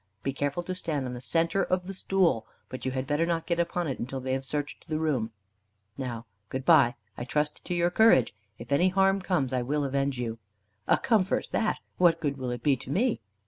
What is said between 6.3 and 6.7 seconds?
good